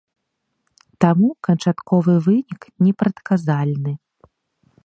Таму 1.03 1.29
канчатковы 1.47 2.13
вынік 2.29 2.61
непрадказальны. 2.87 3.91